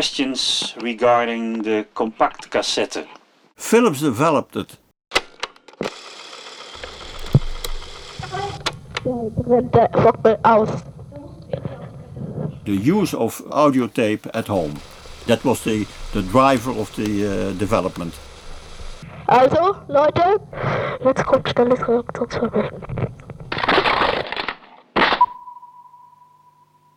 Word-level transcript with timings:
Questions 0.00 0.74
regarding 0.80 1.62
the 1.62 1.84
compact 1.92 2.50
cassette. 2.50 3.06
Philips 3.54 4.00
developed 4.00 4.56
it. 4.56 4.78
The 12.64 12.76
use 12.76 13.12
of 13.12 13.42
audio 13.52 13.88
tape 13.88 14.26
at 14.32 14.48
home. 14.48 14.80
That 15.26 15.44
was 15.44 15.64
the, 15.64 15.86
the 16.14 16.22
driver 16.22 16.70
of 16.70 16.96
the 16.96 17.26
uh, 17.26 17.52
development. 17.58 18.14
Also, 19.28 19.76
Leute, 19.86 20.40
jetzt 21.04 21.26
kommt 21.26 21.46
schnelles 21.50 21.86
Reaktionsverhalten. 21.86 23.12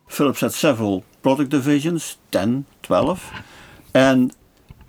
Philips 0.08 0.40
had 0.40 0.52
several 0.52 1.04
product 1.24 1.50
divisions, 1.50 2.18
10, 2.32 2.66
12, 2.82 3.32
and 3.94 4.36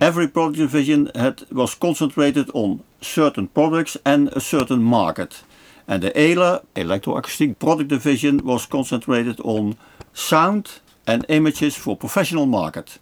every 0.02 0.28
product 0.28 0.58
division 0.58 1.10
had, 1.14 1.50
was 1.50 1.74
concentrated 1.74 2.50
on 2.52 2.82
certain 3.00 3.48
products 3.48 3.96
and 4.04 4.28
a 4.28 4.40
certain 4.40 4.82
market. 4.82 5.42
And 5.88 6.02
the 6.02 6.12
ELA, 6.14 6.62
Electroacoustic 6.74 7.58
Product 7.58 7.88
Division, 7.88 8.44
was 8.44 8.66
concentrated 8.66 9.40
on 9.40 9.76
sound 10.12 10.80
and 11.06 11.24
images 11.30 11.74
for 11.74 11.96
professional 11.96 12.44
market. 12.44 12.98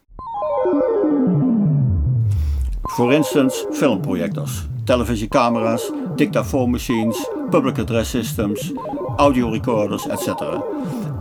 For 2.96 3.12
instance, 3.12 3.64
filmprojectors, 3.80 4.68
television 4.86 5.28
cameras, 5.28 5.90
dictaphone 6.14 6.70
machines, 6.70 7.16
public 7.50 7.78
address 7.78 8.10
systems, 8.10 8.72
audio 9.18 9.50
recorders, 9.50 10.06
etc. 10.06 10.62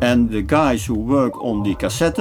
And 0.04 0.30
the 0.30 0.42
guys 0.42 0.86
who 0.86 0.96
work 0.96 1.34
on 1.42 1.64
the 1.64 1.76
cassette 1.76 2.20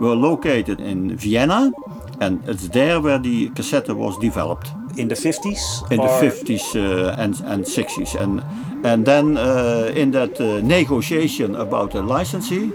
were 0.00 0.14
located 0.14 0.80
in 0.80 1.16
Vienna, 1.16 1.72
and 2.20 2.42
it's 2.46 2.68
there 2.68 3.00
where 3.00 3.18
the 3.18 3.48
cassette 3.54 3.88
was 3.88 4.18
developed 4.18 4.68
In 4.98 5.08
the 5.08 5.14
50s? 5.14 5.90
in 5.90 6.00
or- 6.00 6.06
the 6.08 6.26
50s 6.26 6.76
uh, 6.76 7.16
and, 7.22 7.40
and 7.46 7.64
60s. 7.64 8.14
And, 8.20 8.42
and 8.84 9.06
then 9.06 9.38
uh, 9.38 9.90
in 9.96 10.10
that 10.10 10.38
uh, 10.40 10.60
negotiation 10.62 11.54
about 11.56 11.92
the 11.92 12.02
licensing, 12.02 12.72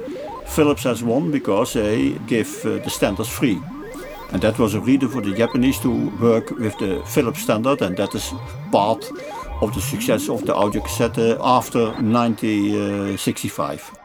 Philips 0.47 0.83
has 0.83 1.03
won 1.03 1.29
because 1.31 1.73
they 1.73 2.13
give 2.27 2.65
uh, 2.65 2.79
the 2.83 2.89
standards 2.89 3.29
free. 3.29 3.61
And 4.31 4.41
that 4.41 4.57
was 4.57 4.73
a 4.73 4.79
reason 4.81 5.09
for 5.09 5.21
the 5.21 5.33
Japanese 5.35 5.79
to 5.81 6.09
work 6.19 6.49
with 6.49 6.75
the 6.79 7.03
Philips 7.05 7.41
standard, 7.41 7.81
and 7.83 7.95
that 7.97 8.15
is 8.15 8.33
part 8.71 9.05
of 9.61 9.73
the 9.75 9.81
success 9.81 10.29
of 10.29 10.45
the 10.47 10.55
audio 10.55 10.81
cassette 10.81 11.17
after 11.41 11.91
1965. 12.01 13.96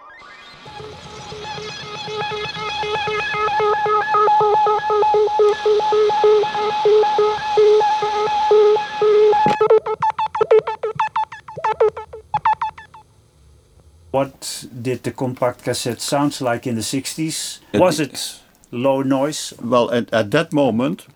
What 14.10 14.66
did 14.82 15.02
the 15.04 15.10
compact 15.10 15.64
cassette 15.64 16.00
sound 16.00 16.40
like 16.40 16.66
in 16.66 16.74
the 16.74 16.82
60s? 16.82 17.60
It- 17.72 17.80
Was 17.80 17.98
it 18.00 18.40
low 18.70 19.02
noise? 19.02 19.54
Well, 19.62 19.90
at, 19.90 20.12
at 20.12 20.30
that 20.32 20.52
moment, 20.52 21.06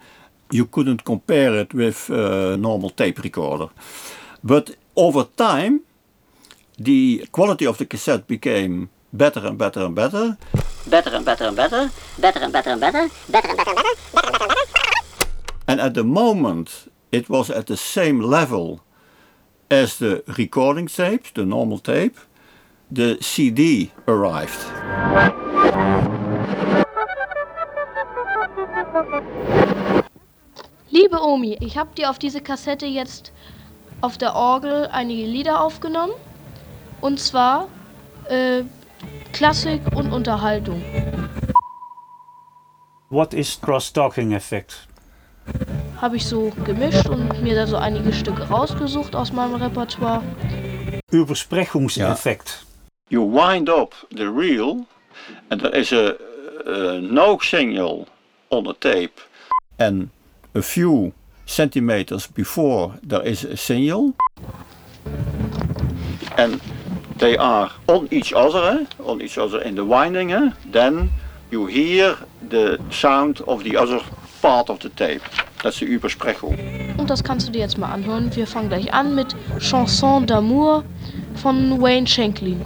you 0.50 0.64
couldn't 0.66 1.04
compare 1.04 1.54
it 1.60 1.74
with 1.74 2.08
a 2.10 2.56
normal 2.56 2.90
tape 2.90 3.18
recorder. 3.22 3.68
But 4.42 4.76
over 4.94 5.24
time, 5.36 5.80
the 6.78 7.26
quality 7.32 7.66
of 7.66 7.76
the 7.78 7.84
cassette 7.86 8.26
became 8.26 8.88
better 9.12 9.46
and 9.46 9.58
better 9.58 9.80
and 9.84 9.94
better. 9.94 10.36
Better 10.88 11.14
and 11.14 11.24
better 11.24 11.46
and 11.46 11.56
better, 11.56 11.90
better 12.18 12.40
and 12.40 12.52
better 12.52 12.70
and 12.70 12.80
better, 12.80 13.10
better 13.28 13.48
and 13.48 13.56
better 13.56 13.70
and 13.70 13.80
better. 13.80 14.66
And 15.68 15.80
at 15.80 15.94
the 15.94 16.04
moment, 16.04 16.88
it 17.10 17.28
was 17.28 17.50
at 17.50 17.66
the 17.66 17.76
same 17.76 18.20
level 18.20 18.80
as 19.70 19.98
the 19.98 20.22
recording 20.38 20.86
tape, 20.86 21.34
the 21.34 21.44
normal 21.44 21.78
tape. 21.78 22.16
The 22.90 23.18
CD 23.20 23.90
arrived. 24.06 24.56
Liebe 30.90 31.20
Omi, 31.20 31.56
ich 31.60 31.76
habe 31.76 31.90
dir 31.96 32.10
auf 32.10 32.20
diese 32.20 32.40
Kassette 32.40 32.86
jetzt 32.86 33.32
auf 34.02 34.18
der 34.18 34.36
Orgel 34.36 34.88
einige 34.92 35.26
Lieder 35.26 35.60
aufgenommen. 35.60 36.14
Und 37.00 37.18
zwar 37.18 37.68
äh, 38.28 38.62
Klassik 39.32 39.82
und 39.94 40.12
Unterhaltung. 40.12 40.82
What 43.10 43.34
is 43.34 43.60
cross-talking 43.60 44.32
effect? 44.32 44.88
Habe 46.00 46.16
ich 46.16 46.26
so 46.26 46.50
gemischt 46.64 47.08
und 47.08 47.42
mir 47.42 47.54
da 47.54 47.66
so 47.66 47.76
einige 47.76 48.12
Stücke 48.12 48.48
rausgesucht 48.48 49.14
aus 49.14 49.32
meinem 49.32 49.54
Repertoire. 49.54 50.22
Übersprechungseffekt. 51.10 52.66
You 53.08 53.22
wind 53.22 53.70
up 53.70 53.94
the 54.10 54.24
reel, 54.24 54.86
and 55.50 55.62
there 55.62 55.72
is 55.72 55.92
a, 55.92 56.16
a 56.66 57.00
no 57.00 57.38
signal 57.40 58.06
on 58.50 58.64
the 58.64 58.74
tape, 58.74 59.20
and 59.78 60.10
a 60.54 60.62
few 60.62 61.12
centimeters 61.46 62.26
before 62.26 62.98
there 63.02 63.22
is 63.22 63.44
a 63.44 63.56
signal, 63.56 64.14
and 66.36 66.60
they 67.18 67.36
are 67.36 67.70
on 67.86 68.08
each 68.10 68.32
other, 68.32 68.80
eh? 68.80 69.02
on 69.04 69.20
each 69.20 69.38
other 69.38 69.60
in 69.62 69.74
the 69.76 69.84
winding. 69.84 70.32
eh? 70.32 70.50
Then 70.70 71.10
you 71.50 71.66
hear 71.66 72.16
the 72.48 72.78
sound 72.90 73.40
of 73.46 73.62
the 73.64 73.76
other 73.76 74.00
part 74.42 74.68
of 74.70 74.78
the 74.80 74.88
tape. 74.90 75.22
That's 75.62 75.78
the 75.78 75.86
Übersprechung. 75.86 76.56
Und 76.98 77.08
das 77.10 77.22
kannst 77.24 77.48
du 77.48 77.52
dir 77.52 77.60
jetzt 77.60 77.78
mal 77.78 77.90
anhören. 77.92 78.34
Wir 78.34 78.46
fangen 78.46 78.68
gleich 78.68 78.92
an 78.92 79.14
mit 79.14 79.34
Chanson 79.58 80.26
d'amour 80.26 80.82
von 81.34 81.80
Wayne 81.80 82.06
Shanklin. 82.06 82.60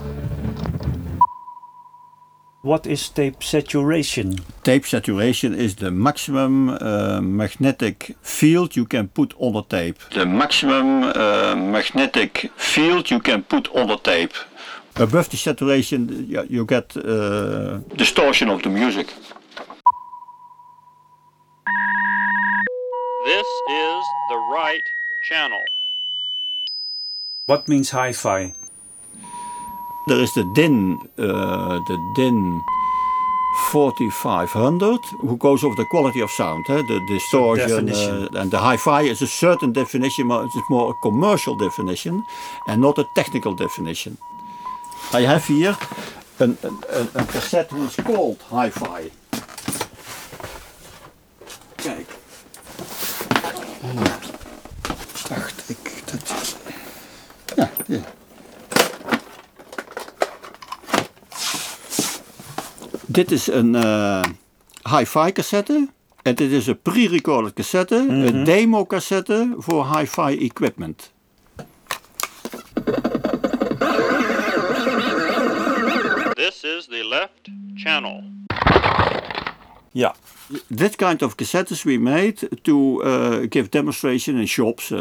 What 2.63 2.85
is 2.85 3.09
tape 3.09 3.41
saturation? 3.41 4.35
Tape 4.63 4.85
saturation 4.85 5.55
is 5.55 5.77
the 5.77 5.89
maximum 5.89 6.69
uh, 6.69 7.19
magnetic 7.19 8.15
field 8.21 8.75
you 8.75 8.85
can 8.85 9.07
put 9.07 9.33
on 9.39 9.53
the 9.53 9.63
tape. 9.63 9.97
The 10.13 10.27
maximum 10.27 11.03
uh, 11.05 11.55
magnetic 11.55 12.51
field 12.57 13.09
you 13.09 13.19
can 13.19 13.41
put 13.41 13.67
on 13.75 13.87
the 13.87 13.97
tape. 13.97 14.33
Above 14.95 15.29
the 15.29 15.37
saturation, 15.37 16.27
you, 16.29 16.45
you 16.49 16.65
get 16.65 16.95
uh, 16.95 17.79
distortion 17.95 18.47
of 18.47 18.61
the 18.61 18.69
music. 18.69 19.07
This 23.25 23.47
is 23.69 24.03
the 24.29 24.37
right 24.53 24.83
channel. 25.23 25.63
What 27.47 27.67
means 27.67 27.89
hi-fi? 27.89 28.53
There 30.07 30.19
is 30.19 30.33
the 30.33 30.43
DIN, 30.43 30.99
uh, 31.17 31.79
the 31.87 31.97
DIN 32.15 32.61
4500, 33.69 34.99
who 35.21 35.37
goes 35.37 35.63
over 35.63 35.75
the 35.75 35.85
quality 35.85 36.21
of 36.21 36.31
sound, 36.31 36.65
eh? 36.69 36.81
the 36.87 36.99
distortion, 37.07 37.85
definition. 37.85 38.35
uh, 38.35 38.41
and 38.41 38.51
the 38.51 38.57
hi-fi 38.57 39.01
is 39.03 39.21
a 39.21 39.27
certain 39.27 39.71
definition, 39.71 40.27
but 40.27 40.45
it's 40.45 40.69
more 40.69 40.91
a 40.91 40.93
commercial 41.01 41.55
definition 41.55 42.23
and 42.67 42.81
not 42.81 42.97
a 42.97 43.05
technical 43.15 43.53
definition. 43.53 44.17
I 45.13 45.21
have 45.21 45.45
here 45.45 45.77
an, 46.39 46.57
a 47.15 47.25
cassette 47.25 47.69
who 47.71 47.85
is 47.85 47.95
called 47.97 48.41
hi-fi. 48.49 49.11
Kijk. 51.75 52.07
Wacht, 55.29 55.69
ik... 55.69 56.03
Dat... 56.05 56.55
Ja, 57.55 57.69
ja. 57.87 57.99
Dit 63.11 63.31
is 63.31 63.47
een 63.47 63.75
eh, 63.75 64.23
hi-fi 64.89 65.31
cassette. 65.31 65.87
En 66.21 66.35
dit 66.35 66.51
is 66.51 66.67
een 66.67 66.81
pre-recorded 66.81 67.53
cassette, 67.53 67.95
een 67.95 68.43
demo 68.43 68.85
cassette 68.85 69.53
voor 69.57 69.97
hi-fi 69.97 70.37
equipment. 70.39 71.11
This 76.33 76.63
is 76.63 76.85
the 76.85 77.05
left 77.09 77.49
channel. 77.75 78.23
Ja. 79.91 80.15
That 80.77 80.95
kind 80.97 81.21
of 81.21 81.35
cassettes 81.35 81.83
we 81.83 81.97
made 81.97 82.49
to 82.61 83.01
uh, 83.03 83.45
give 83.49 83.69
demonstration 83.69 84.37
in 84.37 84.47
shops 84.47 84.91
uh, 84.91 84.97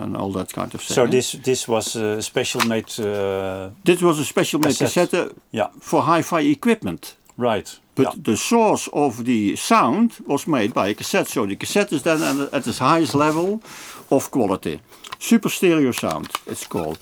and 0.00 0.16
all 0.16 0.32
that 0.32 0.52
kind 0.52 0.74
of 0.74 0.80
stuff. 0.80 0.94
So 0.94 1.06
this 1.06 1.38
this 1.42 1.64
was 1.66 1.96
a 1.96 2.20
special 2.20 2.66
made. 2.66 2.98
Uh, 2.98 3.66
Dit 3.82 4.00
was 4.00 4.18
een 4.18 4.24
special 4.24 4.60
made 4.60 4.76
Cassette. 4.76 5.10
cassette 5.10 5.34
ja. 5.50 5.70
for 5.78 6.02
hi-fi 6.02 6.50
equipment. 6.50 7.16
Right. 7.34 7.80
But 7.94 8.14
the 8.24 8.36
source 8.36 8.90
of 8.90 9.24
the 9.24 9.56
sound 9.56 10.12
was 10.26 10.44
made 10.44 10.72
by 10.72 10.88
a 10.88 10.94
cassette. 10.94 11.28
So 11.28 11.46
the 11.46 11.56
cassette 11.56 11.94
is 11.94 12.02
then 12.02 12.48
at 12.50 12.66
its 12.66 12.78
highest 12.78 13.14
level 13.14 13.60
of 14.08 14.30
quality. 14.30 14.80
Super 15.18 15.50
stereo 15.50 15.92
sound, 15.92 16.30
it's 16.44 16.66
called. 16.66 16.98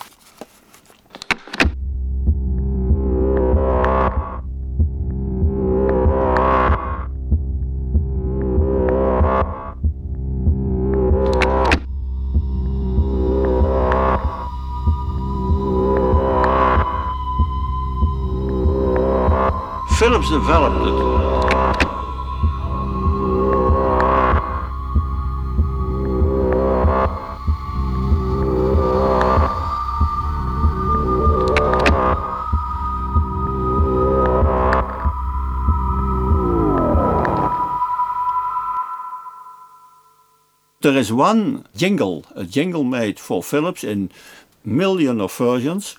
Philips 19.98 20.28
developed 20.28 20.86
it. 20.88 21.14
There 40.82 40.96
is 40.98 41.12
one 41.12 41.66
jingle, 41.74 42.26
a 42.34 42.44
jingle 42.44 42.84
made 42.84 43.18
for 43.18 43.42
Philips 43.42 43.84
in 43.84 44.10
million 44.64 45.20
of 45.20 45.32
versions. 45.32 45.98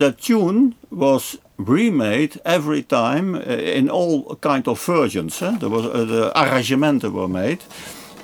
that 0.00 0.18
tune 0.18 0.74
was 0.90 1.38
remade 1.58 2.40
every 2.44 2.82
time 2.82 3.34
eh, 3.34 3.78
in 3.78 3.88
all 3.88 4.34
kind 4.36 4.66
of 4.66 4.80
versions. 4.80 5.38
Huh? 5.38 5.56
There 5.60 5.68
was 5.68 5.84
eh, 5.86 5.88
uh, 5.88 6.04
the 6.04 6.32
arrangementen 6.34 7.12
were 7.12 7.28
made 7.28 7.60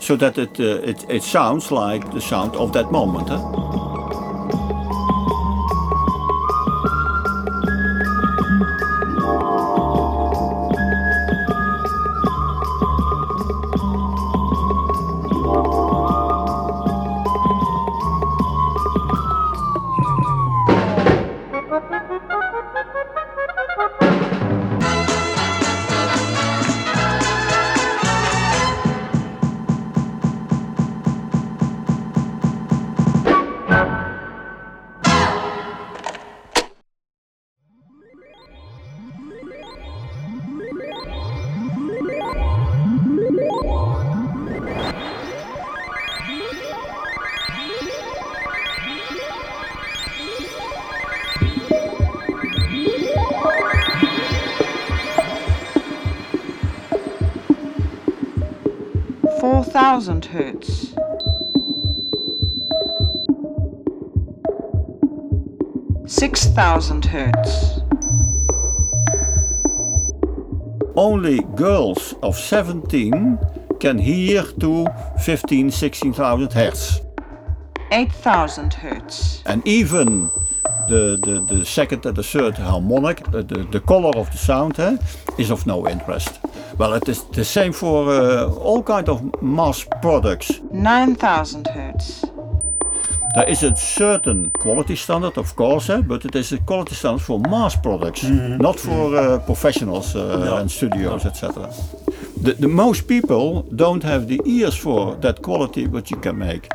so 0.01 0.17
that 0.17 0.39
it, 0.39 0.59
uh, 0.59 0.91
it, 0.91 1.05
it 1.09 1.23
sounds 1.23 1.71
like 1.71 2.11
the 2.13 2.21
sound 2.21 2.57
of 2.57 2.73
that 2.73 2.91
moment. 2.91 3.29
Huh? 3.29 3.96
1000 59.97 60.27
hertz. 60.27 60.95
Six 66.07 66.45
thousand 66.49 67.07
hertz. 67.07 67.81
Only 70.97 71.41
girls 71.55 72.15
of 72.23 72.37
17 72.37 73.39
can 73.81 73.97
hear 73.97 74.43
to 74.61 74.87
fifteen, 75.25 75.71
sixteen 75.71 76.13
thousand 76.13 76.53
hertz. 76.53 77.01
8,000 77.91 78.75
hertz. 78.75 79.43
And 79.47 79.67
even 79.67 80.29
the, 80.89 81.19
the, 81.23 81.55
the 81.55 81.65
second 81.65 82.05
and 82.05 82.17
the 82.17 82.23
third 82.23 82.59
harmonic, 82.59 83.25
the, 83.31 83.43
the, 83.43 83.63
the 83.65 83.81
color 83.81 84.11
of 84.15 84.31
the 84.31 84.37
sound, 84.37 84.79
eh, 84.79 84.99
is 85.39 85.51
of 85.51 85.67
no 85.67 85.89
interest. 85.89 86.39
Well, 86.79 86.93
it 86.93 87.09
is 87.09 87.25
the 87.25 87.45
same 87.45 87.73
for 87.73 88.11
uh, 88.11 88.49
all 88.49 88.83
kind 88.83 89.09
of 89.09 89.43
mass 89.43 89.87
products. 90.03 90.61
Nine 90.73 91.15
thousand 91.15 91.67
hertz. 91.69 92.23
There 93.35 93.49
is 93.49 93.63
a 93.63 93.75
certain 93.77 94.51
quality 94.51 94.97
standard, 94.97 95.39
of 95.39 95.57
course, 95.57 95.91
eh, 95.91 96.03
but 96.03 96.25
it 96.25 96.35
is 96.35 96.53
a 96.53 96.59
quality 96.59 96.95
standard 96.95 97.23
for 97.23 97.39
mass 97.41 97.77
products, 97.77 98.25
not 98.25 98.79
for 98.79 99.17
uh, 99.17 99.39
professionals 99.41 100.15
uh, 100.17 100.59
and 100.61 100.71
studios, 100.71 101.25
etc. 101.25 101.71
The, 102.43 102.53
the 102.55 102.69
most 102.69 103.09
people 103.09 103.63
don't 103.75 104.03
have 104.05 104.29
the 104.29 104.41
ears 104.45 104.77
for 104.77 105.17
that 105.17 105.41
quality 105.43 105.87
what 105.87 106.11
you 106.11 106.19
can 106.19 106.39
make. 106.39 106.69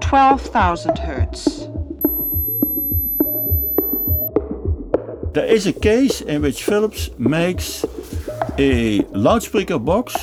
Twelve 0.00 0.40
thousand 0.40 0.98
hertz. 0.98 1.66
There 5.32 5.46
is 5.46 5.66
a 5.66 5.72
case 5.72 6.20
in 6.20 6.42
which 6.42 6.64
Philips 6.64 7.10
makes 7.18 7.84
a 8.58 9.02
loudspeaker 9.12 9.78
box 9.78 10.16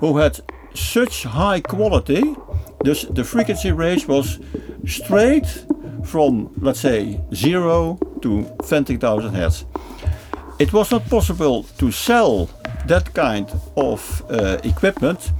who 0.00 0.16
had 0.18 0.40
such 0.74 1.24
high 1.24 1.60
quality, 1.60 2.34
dus 2.84 3.06
the 3.10 3.24
frequency 3.24 3.72
range 3.72 4.06
was 4.08 4.38
straight 4.86 5.46
from, 6.04 6.50
let's 6.60 6.80
say, 6.80 7.20
0 7.34 7.98
to 8.22 8.44
20,000 8.68 9.34
hertz. 9.34 9.64
It 10.58 10.72
was 10.72 10.90
not 10.90 11.08
possible 11.08 11.64
to 11.78 11.90
sell 11.92 12.48
that 12.86 13.12
kind 13.14 13.48
of 13.76 14.22
uh, 14.30 14.58
equipment 14.64 15.32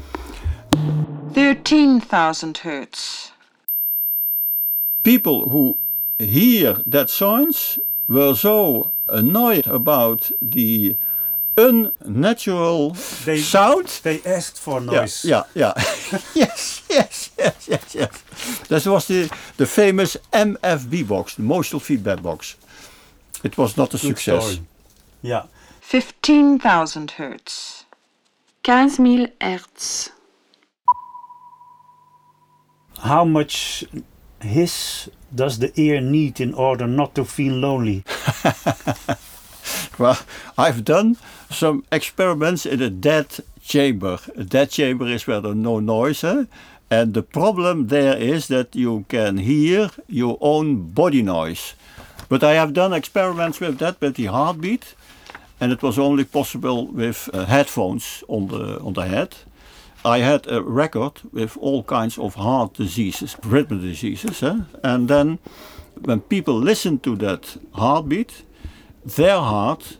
Thirteen 1.35 2.01
thousand 2.01 2.59
hertz. 2.59 3.33
people 5.05 5.49
who 5.51 5.77
hear 6.19 6.83
that 6.87 7.09
sounds 7.11 7.79
were 8.09 8.35
so 8.35 8.91
annoyed 9.09 9.67
about 9.67 10.31
the 10.43 10.95
unnatural 11.59 12.91
They- 13.25 13.41
sound. 13.43 13.89
They 14.03 14.21
asked 14.25 14.59
for 14.59 14.81
noise. 14.81 15.25
yeah, 15.25 15.43
yeah. 15.55 15.73
yes, 16.35 16.83
yes, 16.89 17.31
yes, 17.39 17.69
yes, 17.69 17.95
yes. 17.95 18.23
That 18.69 18.87
was 18.87 19.07
the, 19.07 19.29
the 19.57 19.67
famous 19.67 20.17
MFB 20.33 21.07
box, 21.09 21.35
the 21.35 21.43
motional 21.43 21.81
feedback 21.81 22.23
box. 22.23 22.57
It 23.45 23.57
was 23.59 23.77
not 23.77 23.89
a 23.95 23.99
Good 23.99 24.01
success. 24.17 24.43
story. 24.45 24.67
Yeah. 25.23 25.43
Fifteen 25.81 26.59
thousand 26.59 27.13
hertz. 27.13 27.85
15 28.65 28.89
000 28.91 29.27
hertz. 29.41 30.11
How 32.99 33.25
much 33.25 33.85
hiss 34.43 35.09
does 35.35 35.59
the 35.59 35.73
ear 35.81 36.01
need 36.01 36.41
in 36.41 36.53
order 36.55 36.87
not 36.87 37.15
to 37.15 37.25
feel 37.25 37.55
lonely? 37.55 38.05
Well, 39.99 40.19
I've 40.57 40.85
done 40.85 41.17
some 41.51 41.85
experiments 41.91 42.67
in 42.67 42.83
a 42.83 42.91
dead 42.91 43.27
chamber. 43.63 44.19
A 44.37 44.45
dead 44.45 44.71
chamber 44.71 45.07
is 45.07 45.27
where 45.27 45.41
there's 45.41 45.57
no 45.57 45.81
noise. 45.81 46.25
eh? 46.25 46.45
And 46.91 47.15
the 47.15 47.23
problem 47.23 47.89
there 47.89 48.17
is 48.17 48.47
that 48.49 48.75
you 48.75 49.05
can 49.09 49.39
hear 49.39 49.91
your 50.07 50.39
own 50.41 50.93
body 50.93 51.23
noise. 51.23 51.75
But 52.29 52.43
I 52.43 52.55
have 52.55 52.73
done 52.73 52.93
experiments 52.93 53.61
with 53.61 53.79
that, 53.79 54.01
with 54.01 54.15
the 54.17 54.27
heartbeat. 54.27 54.95
and 55.61 55.73
it 55.73 55.83
was 55.83 55.99
only 55.99 56.25
possible 56.25 56.87
with 56.87 57.29
uh, 57.33 57.45
headphones 57.47 58.23
on 58.29 58.47
the 58.49 58.79
on 58.81 58.93
the 58.93 59.07
head. 59.07 59.35
I 60.05 60.19
had 60.19 60.47
a 60.47 60.63
record 60.63 61.21
with 61.33 61.57
all 61.61 61.83
kinds 61.83 62.19
of 62.19 62.35
heart 62.35 62.75
diseases, 62.75 63.37
rhythm 63.45 63.81
diseases, 63.81 64.43
eh? 64.43 64.61
and 64.83 65.09
then 65.09 65.39
when 66.05 66.21
people 66.21 66.55
listen 66.55 66.99
to 67.01 67.17
that 67.17 67.57
heartbeat, 67.73 68.45
their 69.17 69.39
heart 69.41 69.99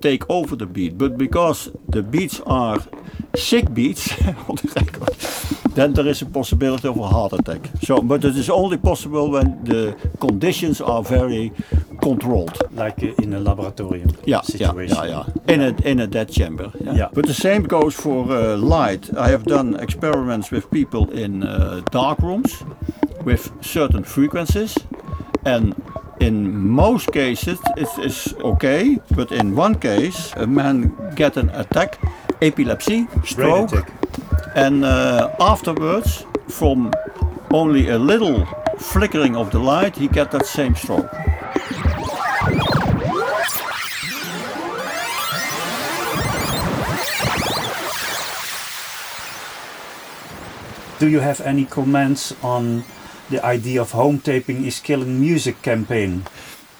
take 0.00 0.24
over 0.30 0.56
the 0.56 0.66
beat. 0.66 0.96
But 0.98 1.18
because 1.18 1.70
the 1.88 2.02
beats 2.02 2.40
are 2.46 2.78
sick 3.36 3.72
beats 3.74 4.10
on 4.48 4.56
the 4.56 4.72
record, 4.76 5.74
then 5.74 5.92
there 5.92 6.06
is 6.08 6.22
a 6.22 6.26
possibility 6.26 6.88
of 6.88 6.96
a 6.96 7.06
heart 7.06 7.32
attack. 7.32 7.60
So, 7.82 8.00
but 8.00 8.24
it 8.24 8.36
is 8.36 8.48
only 8.50 8.76
possible 8.78 9.30
when 9.30 9.62
the 9.64 9.94
conditions 10.20 10.80
are 10.80 11.02
very 11.02 11.52
controlled. 12.02 12.56
Like 12.72 13.02
uh, 13.02 13.22
in 13.22 13.34
a 13.34 13.40
laboratorium 13.40 14.10
Yeah, 14.24 14.36
yeah, 14.36 14.40
situation. 14.42 14.96
yeah, 14.96 15.24
yeah. 15.46 15.52
In 15.54 15.60
a 15.60 15.74
in 15.90 16.00
a 16.00 16.06
dead 16.06 16.30
chamber. 16.30 16.72
Yeah. 16.80 16.94
Yeah. 16.96 17.08
But 17.12 17.26
the 17.26 17.34
same 17.34 17.62
goes 17.64 17.94
for 17.94 18.24
uh, 18.32 18.56
light. 18.56 19.10
I 19.16 19.28
have 19.30 19.44
done 19.44 19.76
experiments 19.80 20.50
with 20.50 20.70
people 20.70 21.10
in 21.10 21.42
uh, 21.42 21.82
dark 21.90 22.18
rooms 22.20 22.64
with 23.24 23.50
certain 23.60 24.04
frequencies, 24.04 24.74
and 25.44 25.74
in 26.20 26.68
most 26.68 27.12
cases 27.12 27.58
it 27.76 27.88
is 27.98 28.34
okay. 28.44 28.98
But 29.16 29.32
in 29.32 29.56
one 29.56 29.74
case, 29.74 30.32
a 30.36 30.46
man 30.46 30.94
get 31.16 31.36
an 31.36 31.50
attack, 31.50 31.98
epilepsy, 32.40 33.08
stroke, 33.24 33.72
and 34.54 34.84
uh, 34.84 35.30
afterwards, 35.40 36.24
from 36.48 36.92
only 37.50 37.88
a 37.88 37.98
little 37.98 38.46
flickering 38.78 39.36
of 39.36 39.50
the 39.50 39.58
light, 39.58 39.96
he 39.96 40.08
get 40.08 40.30
that 40.30 40.46
same 40.46 40.74
stroke. 40.74 41.10
Do 50.98 51.08
you 51.08 51.20
have 51.20 51.40
any 51.40 51.64
comments 51.64 52.34
on 52.42 52.84
the 53.30 53.44
idea 53.44 53.80
of 53.80 53.92
home 53.92 54.18
taping 54.18 54.64
is 54.64 54.80
killing 54.80 55.20
music 55.20 55.62
campaign? 55.62 56.24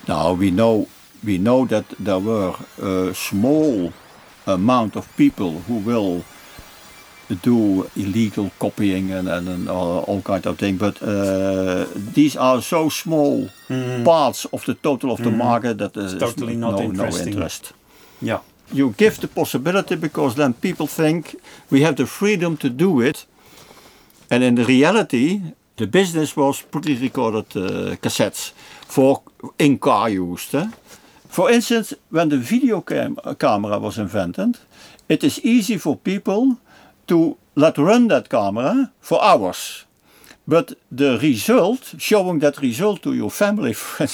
Now 0.08 0.32
we 0.32 0.50
know 0.50 0.88
we 1.24 1.38
know 1.38 1.66
that 1.66 1.84
there 1.98 2.18
were 2.18 2.54
a 2.82 3.14
small 3.14 3.92
amount 4.46 4.96
of 4.96 5.06
people 5.16 5.60
who 5.68 5.76
will 5.76 6.24
do 7.42 7.88
illegal 7.94 8.50
copying 8.58 9.12
and, 9.12 9.28
and, 9.28 9.48
and 9.48 9.68
all, 9.68 10.00
all 10.08 10.22
kind 10.22 10.46
of 10.46 10.58
thing, 10.58 10.76
but 10.76 11.00
uh, 11.02 11.86
these 11.94 12.36
are 12.36 12.60
so 12.60 12.88
small 12.88 13.48
parts 14.04 14.46
of 14.46 14.64
the 14.64 14.74
total 14.74 15.12
of 15.12 15.22
the 15.22 15.30
market 15.30 15.78
that 15.78 15.92
there 15.92 16.04
is 16.04 16.14
totally 16.14 16.56
not 16.56 16.72
no, 16.72 16.78
no 16.78 16.84
interesting. 16.84 17.28
interest. 17.28 17.72
Yeah. 18.20 18.40
You 18.72 18.94
give 18.96 19.20
the 19.20 19.28
possibility 19.28 19.96
because 19.96 20.34
then 20.34 20.54
people 20.54 20.86
think 20.86 21.36
we 21.70 21.82
have 21.82 21.96
the 21.96 22.06
freedom 22.06 22.56
to 22.58 22.68
do 22.68 23.00
it, 23.00 23.26
and 24.30 24.42
in 24.42 24.54
the 24.54 24.64
reality, 24.64 25.40
the 25.80 25.86
business 25.86 26.36
was 26.36 26.60
pre-recorded 26.60 27.56
uh, 27.56 27.96
cassettes 27.96 28.52
for 28.86 29.22
in-car 29.58 30.10
use. 30.10 30.54
eh? 30.54 30.68
For 31.28 31.50
instance, 31.50 31.94
when 32.10 32.28
the 32.28 32.36
video 32.36 32.82
cam- 32.82 33.16
camera 33.38 33.78
was 33.78 33.96
invented, 33.96 34.58
it 35.08 35.24
is 35.24 35.40
easy 35.42 35.78
for 35.78 35.96
people 35.96 36.58
to 37.06 37.38
let 37.54 37.78
run 37.78 38.08
that 38.08 38.28
camera 38.28 38.92
for 39.00 39.24
hours. 39.24 39.86
But 40.46 40.74
the 40.92 41.18
result, 41.22 41.94
showing 41.96 42.40
that 42.40 42.60
result 42.60 43.02
to 43.02 43.14
your 43.14 43.30
family, 43.30 43.72
for 43.74 44.04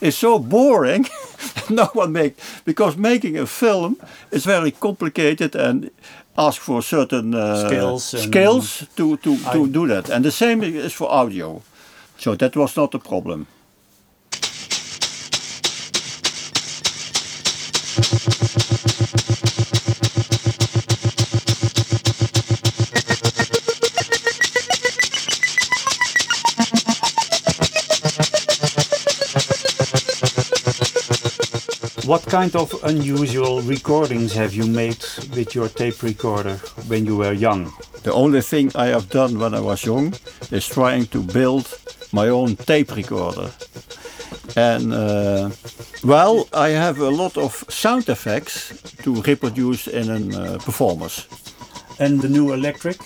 is 0.00 0.16
so 0.18 0.40
boring. 0.40 1.06
no 1.70 1.84
one 1.94 2.10
make 2.12 2.34
because 2.64 2.96
making 2.96 3.38
a 3.38 3.46
film 3.46 3.96
is 4.32 4.44
very 4.44 4.72
complicated 4.72 5.54
and 5.54 5.90
ask 6.38 6.60
for 6.60 6.82
certain 6.82 7.34
uh, 7.34 7.66
Skills 7.66 8.04
skills 8.22 8.86
to 8.96 9.16
to, 9.18 9.36
to 9.52 9.66
do 9.66 9.86
that. 9.86 10.10
And 10.10 10.24
the 10.24 10.30
same 10.30 10.62
is 10.62 10.92
for 10.92 11.10
audio. 11.10 11.62
So 12.18 12.34
that 12.36 12.56
was 12.56 12.76
not 12.76 12.94
a 12.94 12.98
problem. 12.98 13.46
What 32.06 32.24
kind 32.26 32.54
of 32.54 32.72
unusual 32.84 33.62
recordings 33.62 34.32
have 34.34 34.54
you 34.54 34.64
made 34.66 35.04
with 35.36 35.54
your 35.54 35.68
tape 35.68 36.02
recorder 36.02 36.56
when 36.88 37.06
you 37.06 37.16
were 37.16 37.32
young? 37.32 37.72
The 38.02 38.12
only 38.12 38.40
thing 38.40 38.72
I 38.74 38.86
have 38.86 39.08
done 39.08 39.38
when 39.38 39.54
I 39.54 39.60
was 39.60 39.84
young 39.84 40.14
is 40.50 40.66
trying 40.66 41.06
to 41.06 41.22
build 41.22 41.66
my 42.12 42.28
own 42.28 42.56
tape 42.56 42.96
recorder. 42.96 43.50
And 44.56 44.92
uh, 44.94 45.50
well, 46.02 46.48
I 46.52 46.70
have 46.70 46.98
a 46.98 47.10
lot 47.10 47.36
of 47.36 47.64
sound 47.68 48.08
effects 48.08 48.72
to 49.02 49.22
reproduce 49.22 49.86
in 49.86 50.10
a 50.10 50.38
uh, 50.38 50.58
performance. 50.58 51.26
And 51.98 52.20
the 52.20 52.28
new 52.28 52.52
electric? 52.52 52.98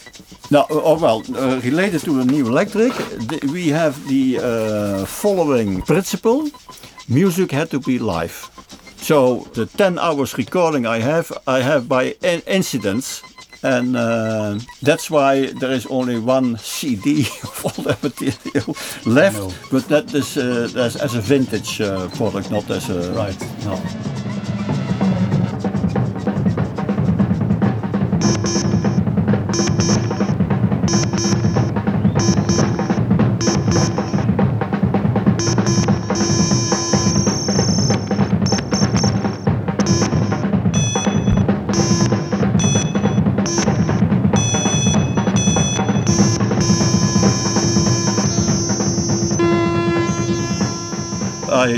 Now, 0.51 0.63
uh, 0.63 0.83
oh, 0.91 0.99
well, 0.99 1.23
uh, 1.37 1.61
related 1.61 2.01
to 2.03 2.13
the 2.13 2.25
new 2.25 2.47
electric, 2.49 2.93
th- 3.29 3.45
we 3.45 3.69
have 3.69 3.95
the 4.09 4.39
uh, 4.39 5.07
following 5.07 5.83
principle: 5.83 6.49
music 7.09 7.53
had 7.53 7.71
to 7.71 7.79
be 7.79 7.99
live. 7.99 8.51
So 9.03 9.47
the 9.55 9.67
10 9.67 9.99
hours 9.99 10.37
recording 10.39 10.87
I 10.87 10.99
have, 11.01 11.33
I 11.47 11.61
have 11.63 11.89
by 11.89 12.15
in- 12.23 12.43
incidents, 12.47 13.23
and 13.63 13.97
uh, 13.97 14.59
that's 14.83 15.11
why 15.11 15.53
there 15.53 15.73
is 15.73 15.87
only 15.87 16.19
one 16.19 16.57
CD 16.59 17.21
of 17.43 17.65
all 17.65 17.85
that 17.85 18.03
material 18.03 18.77
left. 19.07 19.37
No. 19.37 19.53
But 19.71 19.89
that 19.89 20.15
is 20.15 20.37
uh, 20.37 20.69
that's 20.73 20.97
as 20.97 21.15
a 21.15 21.21
vintage 21.21 21.81
uh, 21.81 22.09
product, 22.17 22.51
not 22.51 22.71
as 22.71 22.89
a 22.91 23.13
Right. 23.13 23.41
No. 23.65 23.77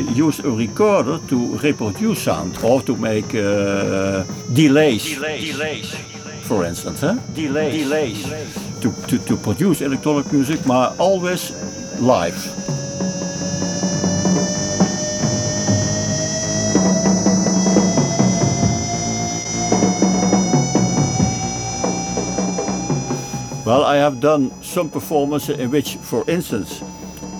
Use 0.00 0.40
a 0.40 0.50
recorder 0.50 1.18
to 1.28 1.56
reproduce 1.58 2.22
sound 2.22 2.58
or 2.62 2.82
to 2.82 2.96
make 2.96 3.34
uh, 3.34 4.24
delays. 4.52 5.14
For 6.42 6.64
instance, 6.64 7.00
huh? 7.00 7.18
delays. 7.34 7.84
delays. 7.84 8.22
To, 8.80 8.92
to, 9.06 9.18
to 9.18 9.36
produce 9.36 9.80
electronic 9.80 10.32
music, 10.32 10.60
but 10.66 10.98
always 10.98 11.52
live. 12.00 12.36
Well, 23.64 23.84
I 23.84 23.96
have 23.96 24.20
done 24.20 24.50
some 24.62 24.90
performances 24.90 25.58
in 25.58 25.70
which, 25.70 25.96
for 25.96 26.28
instance, 26.28 26.82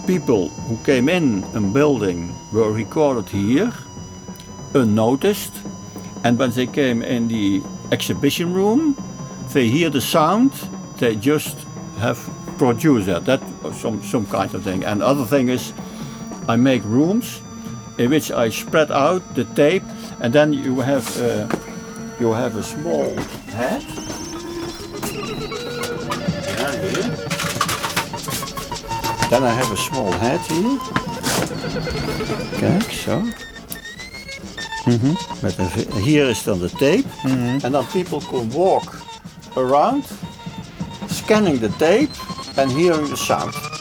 people 0.07 0.49
who 0.49 0.77
came 0.85 1.09
in 1.09 1.45
a 1.55 1.61
building 1.61 2.35
were 2.53 2.73
recorded 2.73 3.29
here, 3.29 3.73
unnoticed, 4.75 5.53
and 6.25 6.39
when 6.39 6.51
they 6.51 6.67
came 6.67 7.03
in 7.03 7.29
the 7.29 7.63
exhibition 7.91 8.53
room, 8.53 8.97
they 9.53 9.69
hear 9.69 9.91
the 9.91 10.01
sound, 10.01 10.53
they 10.99 11.17
just 11.17 11.57
have 11.99 12.19
produced 12.59 13.07
that. 13.07 13.25
That 13.25 13.41
some 13.75 14.03
some 14.03 14.27
kind 14.27 14.55
of 14.55 14.63
thing. 14.63 14.85
And 14.85 15.03
other 15.03 15.25
thing 15.25 15.49
is, 15.49 15.73
I 16.49 16.57
make 16.57 16.85
rooms 16.85 17.41
in 17.99 18.11
which 18.11 18.31
I 18.31 18.51
spread 18.51 18.91
out 18.91 19.35
the 19.35 19.45
tape, 19.45 19.85
and 20.21 20.33
then 20.33 20.53
you 20.53 20.81
have 20.81 21.07
uh, 21.21 21.49
you 22.21 22.33
have 22.33 22.57
a 22.57 22.63
small 22.63 23.15
head. 23.51 23.83
Yeah. 26.83 27.32
Then 29.33 29.45
I 29.45 29.55
have 29.55 29.73
a 29.73 29.77
small 29.77 30.13
head 30.13 30.41
here. 30.41 30.79
Kijk, 32.59 32.93
zo. 32.93 33.23
Met 35.41 35.59
een, 35.59 36.03
hier 36.03 36.29
is 36.29 36.43
dan 36.43 36.59
de 36.59 36.71
tape. 36.71 37.05
And 37.63 37.73
then 37.73 37.87
people 37.93 38.21
can 38.31 38.51
walk 38.51 38.95
around, 39.57 40.05
scanning 41.07 41.61
the 41.61 41.71
tape 41.77 42.11
and 42.57 42.73
hearing 42.73 43.09
the 43.09 43.17
sound. 43.17 43.72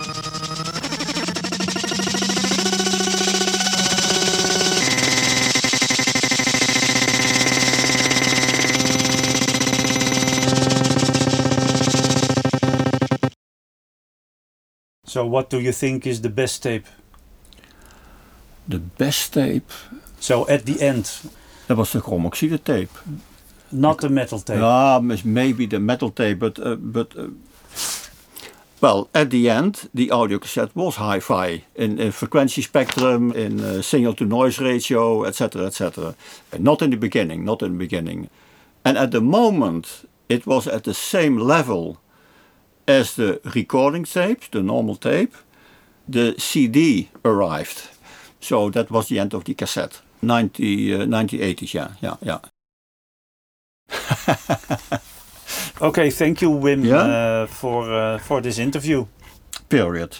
So, 15.12 15.25
what 15.25 15.50
do 15.50 15.60
you 15.60 15.74
think 15.74 16.06
is 16.08 16.22
the 16.22 16.30
best 16.30 16.63
tape? 16.63 16.86
The 18.70 18.80
best 18.80 19.34
tape, 19.34 19.70
So, 20.20 20.46
at 20.48 20.65
the 20.65 20.82
end, 20.82 21.12
that 21.68 21.77
was 21.77 21.91
the 21.91 22.00
chrome 22.01 22.25
oxide 22.27 22.63
tape. 22.63 22.89
not 23.72 23.98
the 24.00 24.10
metal 24.10 24.39
tape. 24.39 24.60
Yeah, 24.60 25.00
mis- 25.03 25.25
maybe 25.25 25.65
the 25.68 25.80
metal 25.80 26.12
tape, 26.12 26.39
but 26.39 26.60
uh, 26.60 26.75
but 26.75 27.13
uh, 27.18 27.27
well, 28.82 29.08
at 29.13 29.30
the 29.30 29.50
end, 29.50 29.89
the 29.94 30.12
audio 30.12 30.39
cassette 30.39 30.75
was 30.75 30.96
hi-fi 30.96 31.63
in, 31.75 32.00
in 32.00 32.12
frequency 32.12 32.62
spectrum, 32.62 33.32
in 33.32 33.60
uh, 33.60 33.82
signal 33.82 34.13
to 34.13 34.25
noise 34.25 34.60
ratio, 34.60 35.25
etc., 35.25 35.65
etc. 35.65 36.15
Not 36.58 36.82
in 36.82 36.89
the 36.91 36.98
beginning, 36.98 37.44
not 37.46 37.62
in 37.62 37.72
the 37.74 37.77
beginning, 37.86 38.30
and 38.86 38.98
at 38.98 39.12
the 39.12 39.22
moment, 39.22 40.06
it 40.30 40.46
was 40.48 40.68
at 40.68 40.84
the 40.84 40.94
same 40.94 41.38
level 41.38 41.98
as 42.88 43.14
the 43.16 43.40
recording 43.56 44.04
tape, 44.06 44.42
the 44.52 44.62
normal 44.62 44.96
tape. 44.96 45.34
The 46.10 46.36
CD 46.38 47.10
arrived, 47.24 47.90
so 48.40 48.70
that 48.72 48.90
was 48.92 49.08
the 49.08 49.20
end 49.20 49.34
of 49.34 49.44
the 49.44 49.54
cassette. 49.54 50.02
90, 50.22 50.94
uh, 50.94 50.98
1980s, 51.06 51.74
yeah, 51.74 51.90
yeah, 52.02 52.16
yeah. 52.22 52.40
Okay, 55.82 56.12
thank 56.12 56.42
you, 56.42 56.50
Wim, 56.52 56.84
Yeah? 56.86 56.98
uh, 57.44 57.48
for 57.48 57.92
uh, 57.92 58.18
for 58.20 58.42
this 58.42 58.58
interview. 58.60 59.06
Period. 59.70 60.18